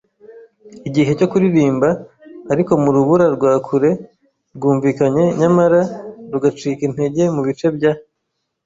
igihe 0.87 1.11
cyo 1.19 1.27
kuririmba, 1.31 1.89
ariko 2.51 2.71
murubura 2.83 3.25
rwa 3.35 3.53
kure 3.67 3.91
rwumvikanye 4.55 5.23
nyamara 5.39 5.79
rugacika 6.31 6.81
intege 6.89 7.21
mubice 7.35 7.67
bya 7.77 7.91